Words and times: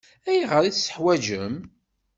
Ayɣer 0.29 0.61
i 0.63 0.69
t-teḥwaǧem? 0.73 1.55